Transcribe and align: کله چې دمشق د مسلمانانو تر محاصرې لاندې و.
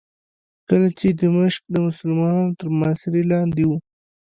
کله 0.67 0.89
چې 0.99 1.07
دمشق 1.21 1.63
د 1.73 1.75
مسلمانانو 1.87 2.57
تر 2.59 2.67
محاصرې 2.77 3.23
لاندې 3.31 3.63
و. 3.69 3.71